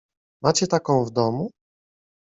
"Macie 0.41 0.67
taką 0.67 1.05
w 1.05 1.11
domu?" 1.11 1.49